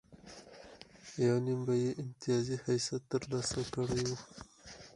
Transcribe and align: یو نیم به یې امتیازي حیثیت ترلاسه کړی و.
یو 1.25 1.37
نیم 1.45 1.59
به 1.67 1.73
یې 1.83 1.91
امتیازي 2.03 2.55
حیثیت 2.65 3.03
ترلاسه 3.11 3.61
کړی 3.73 4.01
و. 4.09 4.11